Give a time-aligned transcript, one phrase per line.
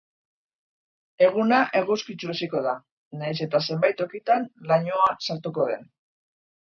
[1.25, 2.73] Eguna eguzkitsu hasiko da,
[3.21, 5.87] nahiz eta zenbait tokitan lainoa sartuko den.